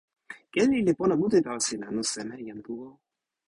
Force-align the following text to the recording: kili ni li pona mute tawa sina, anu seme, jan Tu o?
kili 0.51 0.67
ni 0.67 0.79
li 0.85 0.93
pona 0.99 1.15
mute 1.21 1.39
tawa 1.45 1.59
sina, 1.67 1.85
anu 1.89 2.01
seme, 2.13 2.35
jan 2.47 2.59
Tu 2.65 2.73
o? 2.87 2.89